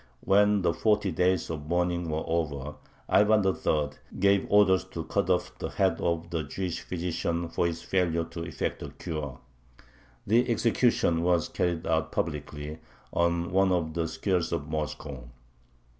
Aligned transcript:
When 0.21 0.63
the 0.63 0.73
forty 0.73 1.11
days 1.11 1.51
of 1.51 1.67
mourning 1.67 2.09
were 2.09 2.23
over, 2.25 2.73
Ivan 3.07 3.45
III. 3.45 3.89
gave 4.17 4.47
orders 4.49 4.83
to 4.85 5.03
cut 5.03 5.29
off 5.29 5.55
the 5.59 5.69
head 5.69 6.01
of 6.01 6.31
the 6.31 6.41
Jewish 6.41 6.81
physician 6.81 7.47
for 7.49 7.67
his 7.67 7.83
failure 7.83 8.23
to 8.23 8.43
effect 8.43 8.81
a 8.81 8.89
cure. 8.89 9.37
The 10.25 10.49
execution 10.49 11.21
was 11.21 11.49
carried 11.49 11.85
out 11.85 12.11
publicly, 12.11 12.79
on 13.13 13.51
one 13.51 13.71
of 13.71 13.93
the 13.93 14.07
squares 14.07 14.51
of 14.51 14.67
Moscow. 14.67 15.29